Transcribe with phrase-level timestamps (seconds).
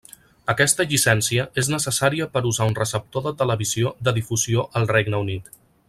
[0.53, 5.55] Aquesta llicència és necessària per usar un receptor de televisió de difusió al Regne Unit.